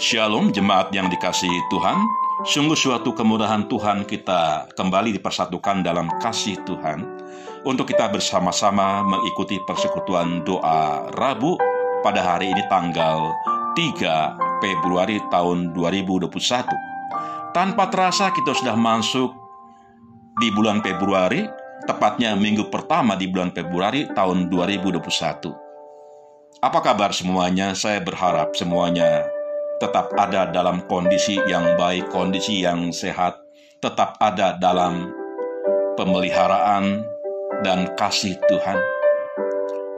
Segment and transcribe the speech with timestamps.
[0.00, 2.00] Shalom jemaat yang dikasihi Tuhan.
[2.48, 7.04] Sungguh suatu kemudahan Tuhan kita kembali dipersatukan dalam kasih Tuhan
[7.68, 11.60] untuk kita bersama-sama mengikuti persekutuan doa Rabu
[12.00, 13.28] pada hari ini tanggal
[13.76, 16.32] 3 Februari tahun 2021.
[17.52, 19.36] Tanpa terasa kita sudah masuk
[20.40, 21.44] di bulan Februari,
[21.84, 24.96] tepatnya minggu pertama di bulan Februari tahun 2021.
[26.64, 27.76] Apa kabar semuanya?
[27.76, 29.28] Saya berharap semuanya
[29.80, 33.40] tetap ada dalam kondisi yang baik, kondisi yang sehat,
[33.80, 35.08] tetap ada dalam
[35.96, 37.00] pemeliharaan
[37.64, 38.76] dan kasih Tuhan.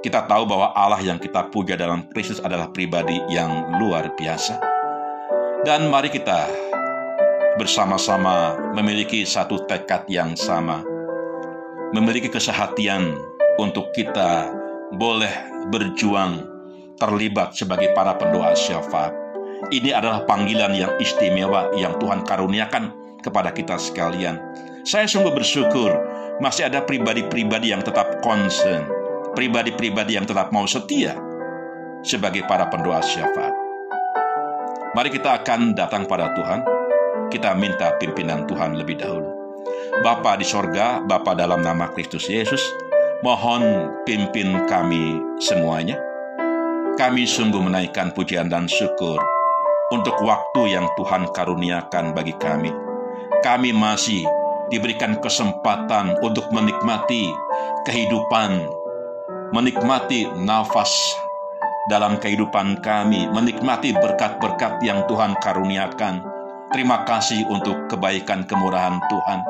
[0.03, 4.63] Kita tahu bahwa Allah yang kita puja dalam Kristus adalah pribadi yang luar biasa.
[5.67, 6.47] Dan mari kita
[7.59, 10.83] bersama-sama memiliki satu tekad yang sama,
[11.91, 13.15] memiliki kesehatian
[13.59, 14.51] untuk kita
[14.95, 15.31] boleh
[15.71, 16.43] berjuang
[16.99, 19.23] terlibat sebagai para pendoa syafaat
[19.71, 22.91] ini adalah panggilan yang istimewa yang Tuhan karuniakan
[23.23, 24.41] kepada kita sekalian.
[24.83, 25.95] Saya sungguh bersyukur
[26.43, 28.83] masih ada pribadi-pribadi yang tetap concern,
[29.39, 31.15] pribadi-pribadi yang tetap mau setia
[32.03, 33.55] sebagai para pendoa syafaat.
[34.93, 36.61] Mari kita akan datang pada Tuhan,
[37.31, 39.31] kita minta pimpinan Tuhan lebih dahulu.
[40.03, 42.61] Bapa di sorga, Bapa dalam nama Kristus Yesus,
[43.23, 45.97] mohon pimpin kami semuanya.
[46.99, 49.23] Kami sungguh menaikkan pujian dan syukur
[49.93, 52.73] untuk waktu yang Tuhan karuniakan bagi kami.
[53.45, 54.25] Kami masih
[54.73, 57.29] diberikan kesempatan untuk menikmati
[57.85, 58.65] kehidupan,
[59.53, 60.89] menikmati nafas
[61.93, 66.25] dalam kehidupan kami, menikmati berkat-berkat yang Tuhan karuniakan.
[66.73, 69.41] Terima kasih untuk kebaikan kemurahan Tuhan.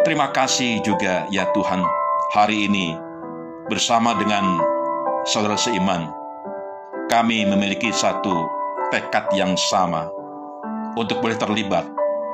[0.00, 1.84] Terima kasih juga ya Tuhan,
[2.32, 2.96] hari ini
[3.68, 4.60] bersama dengan
[5.24, 6.08] saudara seiman,
[7.08, 10.08] kami memiliki satu tekad yang sama
[10.98, 11.86] untuk boleh terlibat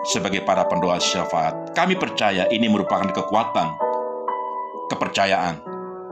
[0.07, 1.73] sebagai para pendoa syafaat.
[1.77, 3.69] Kami percaya ini merupakan kekuatan,
[4.89, 5.61] kepercayaan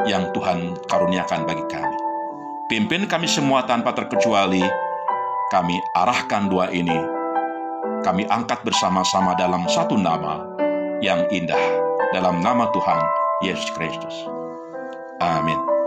[0.06, 1.97] yang Tuhan karuniakan bagi kami.
[2.69, 4.60] Pimpin kami semua tanpa terkecuali,
[5.48, 7.00] kami arahkan doa ini,
[8.04, 10.44] kami angkat bersama-sama dalam satu nama
[11.00, 11.60] yang indah,
[12.12, 13.00] dalam nama Tuhan
[13.41, 14.16] Yesus Kristus.
[15.25, 15.78] Amin.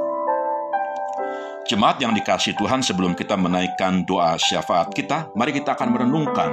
[1.72, 6.52] Jemaat yang dikasih Tuhan sebelum kita menaikkan doa syafaat kita, mari kita akan merenungkan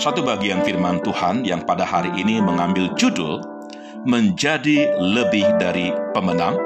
[0.00, 3.44] satu bagian firman Tuhan yang pada hari ini mengambil judul
[4.08, 6.56] Menjadi Lebih Dari Pemenang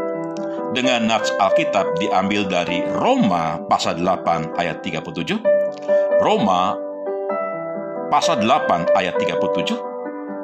[0.79, 5.43] dengan nats Alkitab diambil dari Roma pasal 8 ayat 37.
[6.23, 6.79] Roma
[8.15, 9.75] pasal 8 ayat 37.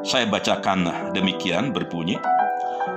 [0.02, 2.18] Saya bacakan demikian berbunyi.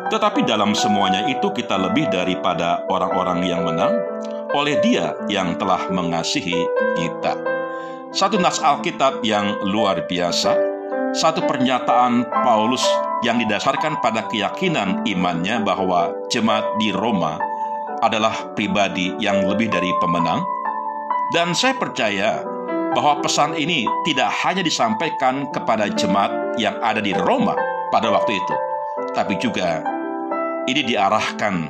[0.09, 3.94] Tetapi dalam semuanya itu kita lebih daripada orang-orang yang menang
[4.58, 6.58] oleh Dia yang telah mengasihi
[6.97, 7.38] kita.
[8.09, 10.58] Satu nas Alkitab yang luar biasa,
[11.14, 12.81] satu pernyataan Paulus
[13.22, 17.38] yang didasarkan pada keyakinan imannya bahwa jemaat di Roma
[18.02, 20.42] adalah pribadi yang lebih dari pemenang.
[21.30, 22.42] Dan saya percaya
[22.98, 27.53] bahwa pesan ini tidak hanya disampaikan kepada jemaat yang ada di Roma
[27.94, 28.56] pada waktu itu,
[29.14, 29.86] tapi juga
[30.69, 31.66] ini diarahkan,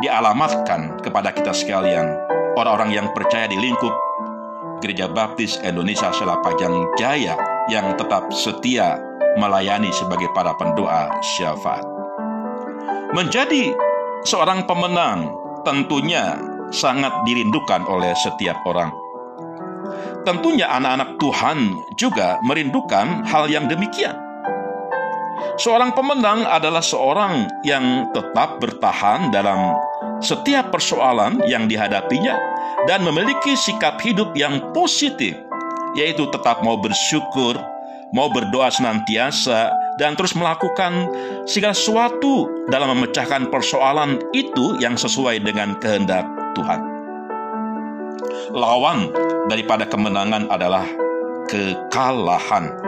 [0.00, 2.16] dialamatkan kepada kita sekalian,
[2.56, 3.92] orang-orang yang percaya di lingkup
[4.80, 7.36] Gereja Baptis Indonesia Selapajang Jaya
[7.68, 8.96] yang tetap setia
[9.36, 11.84] melayani sebagai para pendoa syafaat.
[13.12, 13.74] Menjadi
[14.24, 15.34] seorang pemenang
[15.66, 16.40] tentunya
[16.72, 18.92] sangat dirindukan oleh setiap orang.
[20.24, 21.58] Tentunya anak-anak Tuhan
[21.96, 24.27] juga merindukan hal yang demikian.
[25.58, 29.74] Seorang pemenang adalah seorang yang tetap bertahan dalam
[30.18, 32.38] setiap persoalan yang dihadapinya
[32.86, 35.34] dan memiliki sikap hidup yang positif,
[35.98, 37.58] yaitu tetap mau bersyukur,
[38.14, 41.10] mau berdoa senantiasa, dan terus melakukan
[41.44, 46.80] segala sesuatu dalam memecahkan persoalan itu yang sesuai dengan kehendak Tuhan.
[48.54, 49.10] Lawan
[49.50, 50.86] daripada kemenangan adalah
[51.50, 52.87] kekalahan.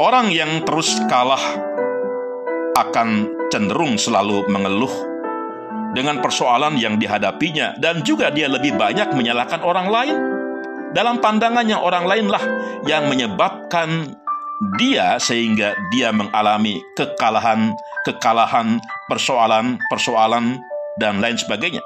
[0.00, 1.42] Orang yang terus kalah
[2.72, 4.92] akan cenderung selalu mengeluh
[5.92, 10.16] dengan persoalan yang dihadapinya dan juga dia lebih banyak menyalahkan orang lain.
[10.96, 12.40] Dalam pandangannya orang lainlah
[12.88, 14.16] yang menyebabkan
[14.80, 17.76] dia sehingga dia mengalami kekalahan,
[18.08, 18.80] kekalahan,
[19.12, 20.56] persoalan, persoalan
[20.96, 21.84] dan lain sebagainya.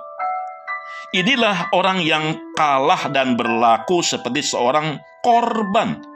[1.15, 6.16] Inilah orang yang kalah dan berlaku seperti seorang korban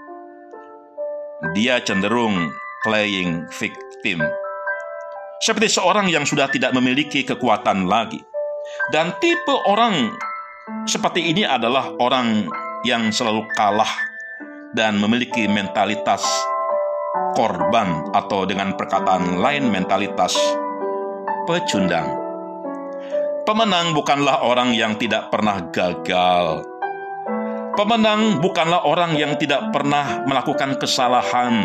[1.56, 2.52] dia cenderung
[2.84, 4.20] playing victim.
[5.40, 8.20] Seperti seorang yang sudah tidak memiliki kekuatan lagi.
[8.92, 10.12] Dan tipe orang
[10.84, 12.44] seperti ini adalah orang
[12.84, 13.90] yang selalu kalah
[14.76, 16.22] dan memiliki mentalitas
[17.34, 20.36] korban atau dengan perkataan lain mentalitas
[21.48, 22.06] pecundang.
[23.48, 26.62] Pemenang bukanlah orang yang tidak pernah gagal.
[27.80, 31.64] Pemenang bukanlah orang yang tidak pernah melakukan kesalahan.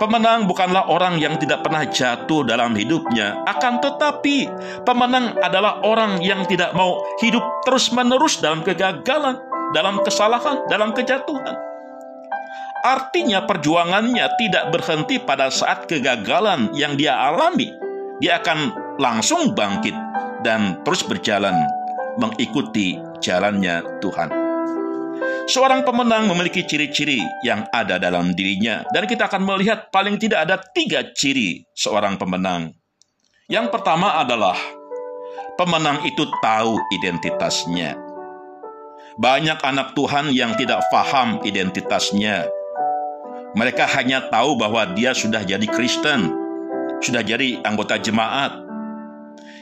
[0.00, 4.48] Pemenang bukanlah orang yang tidak pernah jatuh dalam hidupnya, akan tetapi
[4.88, 9.36] pemenang adalah orang yang tidak mau hidup terus-menerus dalam kegagalan,
[9.76, 11.60] dalam kesalahan, dalam kejatuhan.
[12.88, 17.68] Artinya perjuangannya tidak berhenti pada saat kegagalan yang dia alami.
[18.24, 19.92] Dia akan langsung bangkit
[20.40, 21.68] dan terus berjalan
[22.16, 24.47] mengikuti jalannya Tuhan.
[25.48, 30.60] Seorang pemenang memiliki ciri-ciri yang ada dalam dirinya, dan kita akan melihat paling tidak ada
[30.60, 32.76] tiga ciri seorang pemenang.
[33.48, 34.60] Yang pertama adalah
[35.56, 37.96] pemenang itu tahu identitasnya.
[39.16, 42.44] Banyak anak Tuhan yang tidak paham identitasnya,
[43.56, 46.28] mereka hanya tahu bahwa dia sudah jadi Kristen,
[47.00, 48.67] sudah jadi anggota jemaat.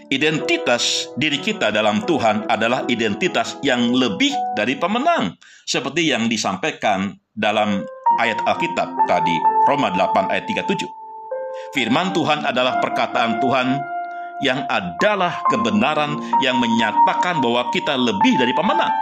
[0.07, 5.35] Identitas diri kita dalam Tuhan adalah identitas yang lebih dari pemenang,
[5.67, 7.83] seperti yang disampaikan dalam
[8.23, 9.35] ayat Alkitab tadi,
[9.67, 10.87] Roma 8 ayat 37.
[11.75, 13.83] Firman Tuhan adalah perkataan Tuhan
[14.47, 18.95] yang adalah kebenaran yang menyatakan bahwa kita lebih dari pemenang.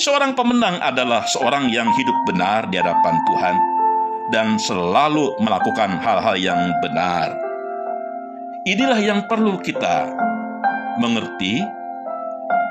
[0.00, 3.56] Seorang pemenang adalah seorang yang hidup benar di hadapan Tuhan
[4.32, 7.51] dan selalu melakukan hal-hal yang benar.
[8.62, 10.06] Inilah yang perlu kita
[11.02, 11.58] mengerti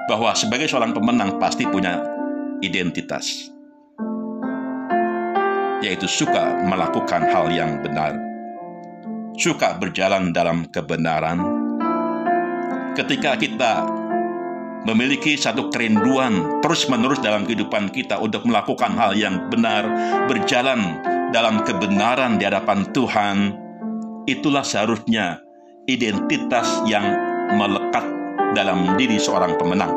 [0.07, 1.99] bahwa sebagai seorang pemenang pasti punya
[2.63, 3.51] identitas,
[5.83, 8.15] yaitu suka melakukan hal yang benar,
[9.35, 11.43] suka berjalan dalam kebenaran.
[12.95, 13.83] Ketika kita
[14.87, 19.83] memiliki satu kerinduan terus-menerus dalam kehidupan kita untuk melakukan hal yang benar,
[20.31, 21.03] berjalan
[21.35, 23.59] dalam kebenaran di hadapan Tuhan,
[24.23, 25.50] itulah seharusnya
[25.89, 27.03] identitas yang
[27.57, 28.05] melekat
[28.53, 29.93] dalam diri seorang pemenang.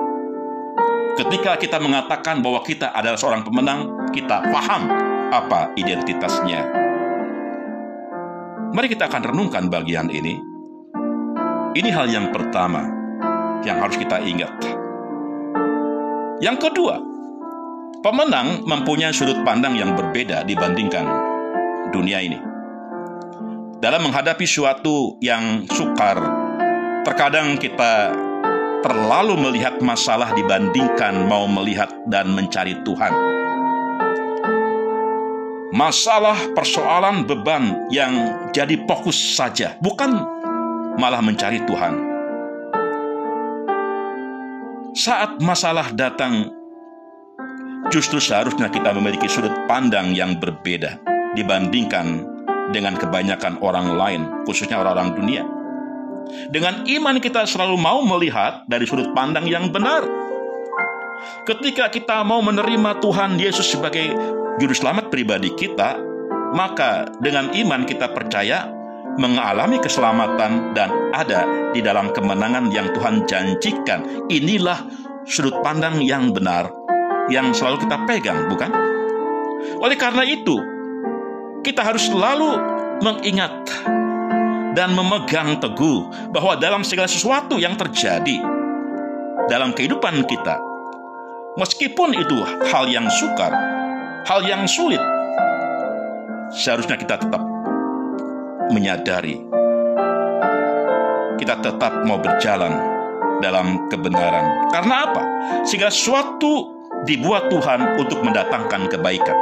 [1.14, 4.90] Ketika kita mengatakan bahwa kita adalah seorang pemenang, kita paham
[5.30, 6.66] apa identitasnya.
[8.74, 10.34] Mari kita akan renungkan bagian ini.
[11.74, 12.82] Ini hal yang pertama
[13.62, 14.50] yang harus kita ingat.
[16.42, 16.98] Yang kedua,
[18.02, 21.06] pemenang mempunyai sudut pandang yang berbeda dibandingkan
[21.94, 22.53] dunia ini.
[23.84, 26.16] Dalam menghadapi suatu yang sukar,
[27.04, 28.16] terkadang kita
[28.80, 33.12] terlalu melihat masalah dibandingkan mau melihat dan mencari Tuhan.
[35.76, 40.16] Masalah, persoalan, beban yang jadi fokus saja, bukan
[40.96, 42.16] malah mencari Tuhan
[44.96, 46.54] saat masalah datang,
[47.92, 51.02] justru seharusnya kita memiliki sudut pandang yang berbeda
[51.34, 52.33] dibandingkan
[52.74, 55.42] dengan kebanyakan orang lain, khususnya orang-orang dunia.
[56.50, 60.02] Dengan iman kita selalu mau melihat dari sudut pandang yang benar.
[61.46, 64.10] Ketika kita mau menerima Tuhan Yesus sebagai
[64.58, 65.96] juru selamat pribadi kita,
[66.52, 68.66] maka dengan iman kita percaya
[69.14, 74.26] mengalami keselamatan dan ada di dalam kemenangan yang Tuhan janjikan.
[74.26, 74.82] Inilah
[75.22, 76.68] sudut pandang yang benar
[77.32, 78.70] yang selalu kita pegang, bukan?
[79.80, 80.60] Oleh karena itu,
[81.64, 83.54] kita harus selalu mengingat
[84.74, 88.42] dan memegang teguh bahwa dalam segala sesuatu yang terjadi
[89.46, 90.58] dalam kehidupan kita,
[91.58, 92.38] meskipun itu
[92.70, 93.54] hal yang sukar,
[94.26, 95.02] hal yang sulit,
[96.50, 97.42] seharusnya kita tetap
[98.74, 99.54] menyadari
[101.38, 102.72] kita tetap mau berjalan
[103.42, 104.70] dalam kebenaran.
[104.70, 105.22] Karena apa?
[105.66, 106.72] Sehingga suatu
[107.04, 109.38] dibuat Tuhan untuk mendatangkan kebaikan.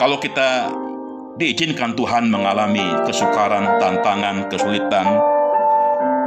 [0.00, 0.70] Kalau kita
[1.34, 5.06] diizinkan Tuhan mengalami kesukaran, tantangan, kesulitan,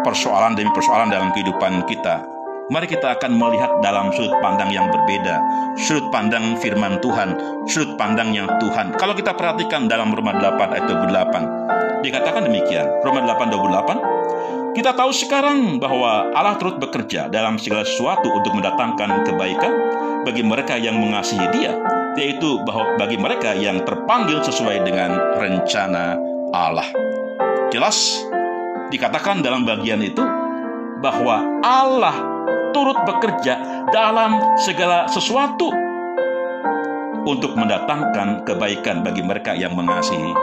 [0.04, 2.38] persoalan demi persoalan dalam kehidupan kita,
[2.68, 5.40] Mari kita akan melihat dalam sudut pandang yang berbeda,
[5.80, 8.92] sudut pandang firman Tuhan, sudut pandang yang Tuhan.
[9.00, 15.16] Kalau kita perhatikan dalam Roma 8 ayat 28, dikatakan demikian, Roma 8 28, kita tahu
[15.16, 19.72] sekarang bahwa Allah terus bekerja dalam segala sesuatu untuk mendatangkan kebaikan
[20.28, 21.72] bagi mereka yang mengasihi Dia,
[22.18, 26.18] yaitu bahwa bagi mereka yang terpanggil sesuai dengan rencana
[26.52, 26.90] Allah.
[27.70, 28.26] Jelas
[28.90, 30.26] dikatakan dalam bagian itu
[31.00, 32.18] bahwa Allah
[32.74, 35.70] turut bekerja dalam segala sesuatu
[37.28, 40.34] untuk mendatangkan kebaikan bagi mereka yang mengasihi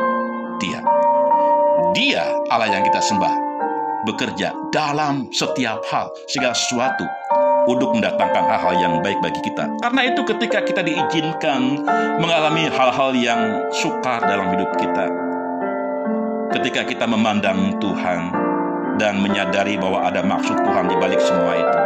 [0.63, 0.81] Dia.
[1.97, 3.35] Dia Allah yang kita sembah
[4.05, 7.05] bekerja dalam setiap hal, segala sesuatu
[7.65, 9.69] untuk mendatangkan hal-hal yang baik bagi kita.
[9.81, 11.85] Karena itu ketika kita diizinkan
[12.21, 13.41] mengalami hal-hal yang
[13.73, 15.07] sukar dalam hidup kita,
[16.53, 18.33] ketika kita memandang Tuhan
[19.01, 21.83] dan menyadari bahwa ada maksud Tuhan di balik semua itu,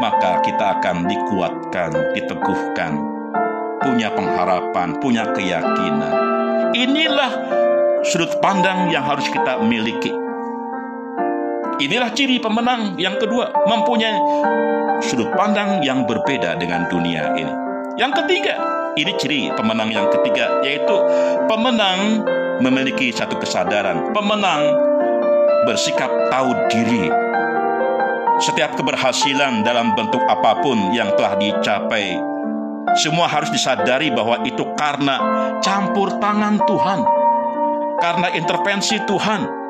[0.00, 2.92] maka kita akan dikuatkan, diteguhkan,
[3.84, 6.14] punya pengharapan, punya keyakinan.
[6.72, 7.32] Inilah
[8.02, 10.21] sudut pandang yang harus kita miliki
[11.82, 14.14] Inilah ciri pemenang yang kedua, mempunyai
[15.02, 17.50] sudut pandang yang berbeda dengan dunia ini.
[17.98, 18.54] Yang ketiga,
[18.94, 20.94] ini ciri pemenang yang ketiga, yaitu
[21.50, 22.22] pemenang
[22.62, 24.14] memiliki satu kesadaran.
[24.14, 24.62] Pemenang
[25.66, 27.10] bersikap tahu diri.
[28.38, 32.14] Setiap keberhasilan dalam bentuk apa pun yang telah dicapai,
[32.94, 35.18] semua harus disadari bahwa itu karena
[35.58, 37.00] campur tangan Tuhan,
[37.98, 39.61] karena intervensi Tuhan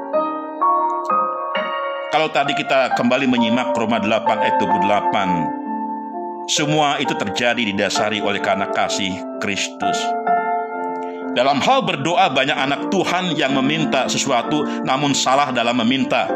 [2.12, 8.68] kalau tadi kita kembali menyimak Roma 8 ayat 28, semua itu terjadi didasari oleh karena
[8.68, 9.96] kasih Kristus.
[11.32, 16.28] Dalam hal berdoa banyak anak Tuhan yang meminta sesuatu namun salah dalam meminta.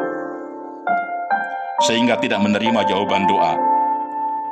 [1.84, 3.52] Sehingga tidak menerima jawaban doa.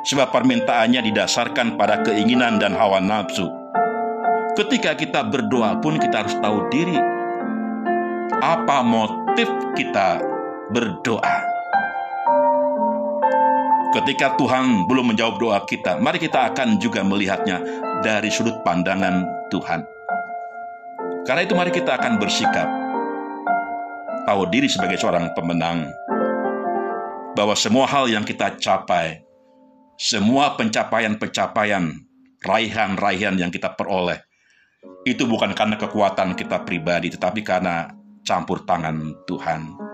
[0.05, 3.49] Sebab permintaannya didasarkan pada keinginan dan hawa nafsu.
[4.53, 7.01] Ketika kita berdoa pun kita harus tahu diri.
[8.45, 10.34] Apa motif kita
[10.71, 11.37] berdoa.
[13.95, 17.63] Ketika Tuhan belum menjawab doa kita, mari kita akan juga melihatnya
[18.03, 19.87] dari sudut pandangan Tuhan.
[21.23, 22.67] Karena itu mari kita akan bersikap
[24.27, 25.89] tahu diri sebagai seorang pemenang
[27.37, 29.23] bahwa semua hal yang kita capai,
[29.95, 31.93] semua pencapaian-pencapaian,
[32.43, 34.19] raihan-raihan yang kita peroleh,
[35.07, 37.89] itu bukan karena kekuatan kita pribadi, tetapi karena
[38.25, 39.84] campur tangan Tuhan.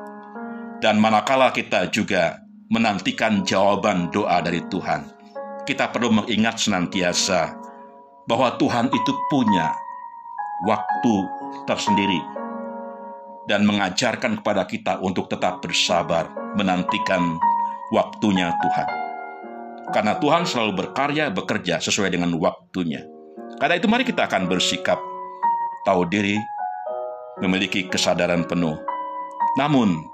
[0.82, 2.42] Dan manakala kita juga
[2.74, 5.06] menantikan jawaban doa dari Tuhan,
[5.70, 7.54] kita perlu mengingat senantiasa
[8.26, 9.70] bahwa Tuhan itu punya
[10.66, 11.16] waktu
[11.70, 12.18] tersendiri
[13.46, 17.38] dan mengajarkan kepada kita untuk tetap bersabar menantikan
[17.94, 18.90] waktunya Tuhan.
[19.92, 23.04] Karena Tuhan selalu berkarya, bekerja sesuai dengan waktunya.
[23.60, 24.98] Karena itu mari kita akan bersikap
[25.84, 26.40] tahu diri,
[27.44, 28.80] memiliki kesadaran penuh.
[29.60, 30.08] Namun,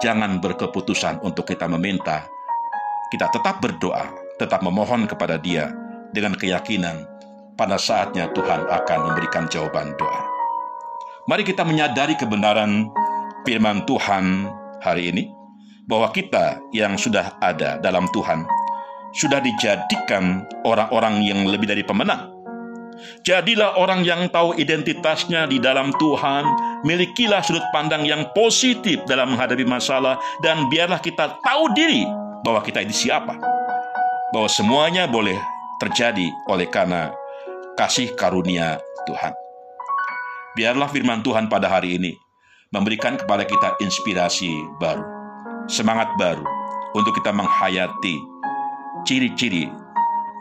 [0.00, 2.26] jangan berkeputusan untuk kita meminta.
[3.12, 5.70] Kita tetap berdoa, tetap memohon kepada Dia
[6.10, 7.04] dengan keyakinan
[7.54, 10.22] pada saatnya Tuhan akan memberikan jawaban doa.
[11.28, 12.88] Mari kita menyadari kebenaran
[13.44, 14.48] firman Tuhan
[14.80, 15.28] hari ini
[15.84, 18.48] bahwa kita yang sudah ada dalam Tuhan
[19.12, 22.40] sudah dijadikan orang-orang yang lebih dari pemenang
[23.24, 26.44] Jadilah orang yang tahu identitasnya di dalam Tuhan.
[26.80, 30.16] Milikilah sudut pandang yang positif dalam menghadapi masalah.
[30.40, 32.04] Dan biarlah kita tahu diri
[32.40, 33.36] bahwa kita ini siapa.
[34.32, 35.36] Bahwa semuanya boleh
[35.80, 37.12] terjadi oleh karena
[37.76, 39.32] kasih karunia Tuhan.
[40.56, 42.12] Biarlah firman Tuhan pada hari ini
[42.70, 45.02] memberikan kepada kita inspirasi baru,
[45.66, 46.44] semangat baru
[46.94, 48.18] untuk kita menghayati
[49.06, 49.70] ciri-ciri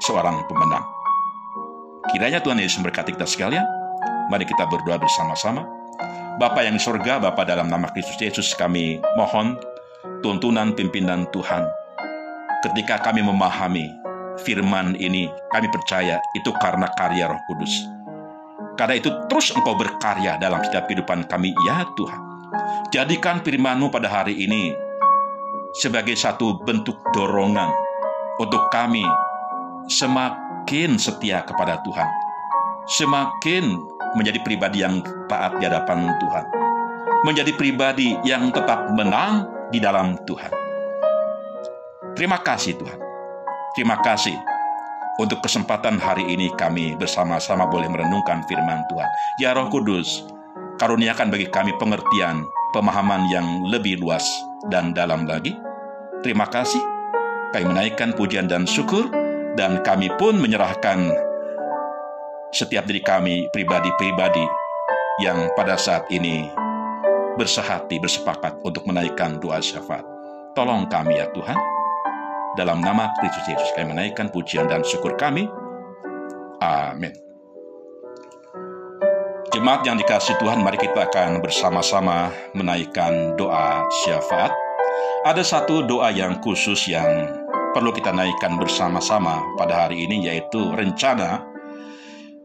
[0.03, 0.85] seorang pemenang.
[2.09, 3.65] Kiranya Tuhan Yesus memberkati kita sekalian.
[4.29, 5.78] Mari kita berdoa bersama-sama.
[6.37, 9.57] Bapa yang di surga, Bapa dalam nama Kristus Yesus kami mohon
[10.21, 11.65] tuntunan pimpinan Tuhan.
[12.61, 13.89] Ketika kami memahami
[14.43, 17.71] firman ini, kami percaya itu karena karya roh kudus.
[18.77, 22.21] Karena itu terus engkau berkarya dalam setiap kehidupan kami, ya Tuhan.
[22.93, 24.75] Jadikan firman-Mu pada hari ini
[25.73, 27.71] sebagai satu bentuk dorongan
[28.37, 29.03] untuk kami
[29.89, 32.05] semakin semakin setia kepada Tuhan,
[32.85, 33.73] semakin
[34.17, 36.45] menjadi pribadi yang taat di hadapan Tuhan,
[37.27, 40.51] menjadi pribadi yang tetap menang di dalam Tuhan.
[42.17, 42.99] Terima kasih Tuhan.
[43.77, 44.35] Terima kasih
[45.19, 49.09] untuk kesempatan hari ini kami bersama-sama boleh merenungkan firman Tuhan.
[49.43, 50.23] Ya Roh Kudus,
[50.79, 54.23] karuniakan bagi kami pengertian, pemahaman yang lebih luas
[54.71, 55.53] dan dalam lagi.
[56.23, 56.79] Terima kasih.
[57.51, 59.11] Kami menaikkan pujian dan syukur
[59.59, 61.11] dan kami pun menyerahkan
[62.49, 64.45] setiap diri kami pribadi-pribadi
[65.21, 66.49] yang pada saat ini
[67.37, 70.03] bersehati, bersepakat untuk menaikkan doa syafaat.
[70.57, 71.55] Tolong kami ya Tuhan,
[72.57, 75.45] dalam nama Kristus Yesus kami menaikkan pujian dan syukur kami.
[76.59, 77.13] Amin.
[79.49, 84.53] Jemaat yang dikasih Tuhan, mari kita akan bersama-sama menaikkan doa syafaat.
[85.25, 87.07] Ada satu doa yang khusus yang
[87.77, 91.43] perlu kita naikkan bersama-sama pada hari ini yaitu rencana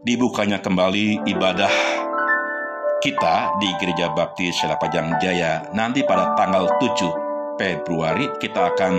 [0.05, 1.73] dibukanya kembali ibadah
[3.01, 5.65] kita di Gereja Baptis Selapajang Jaya.
[5.73, 8.93] Nanti pada tanggal 7 Februari kita akan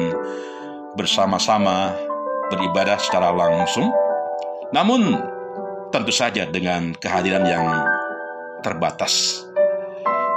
[0.98, 1.94] bersama-sama
[2.50, 3.94] beribadah secara langsung,
[4.74, 5.14] namun
[5.94, 7.66] tentu saja dengan kehadiran yang
[8.66, 9.46] terbatas.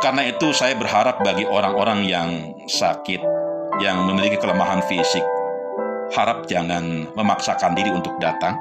[0.04, 2.30] Karena itu saya berharap bagi orang-orang yang
[2.68, 3.24] sakit,
[3.80, 5.24] yang memiliki kelemahan fisik,
[6.12, 8.52] harap jangan memaksakan diri untuk datang,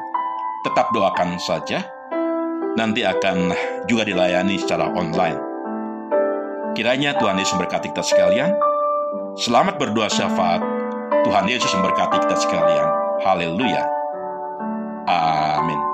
[0.64, 1.97] tetap doakan saja,
[2.78, 3.52] nanti akan
[3.90, 5.42] juga dilayani secara online.
[6.78, 8.54] Kiranya Tuhan Yesus memberkati kita sekalian.
[9.34, 10.62] Selamat berdoa syafaat.
[11.26, 12.88] Tuhan Yesus memberkati kita sekalian.
[13.26, 13.82] Haleluya.
[15.10, 15.87] Amin.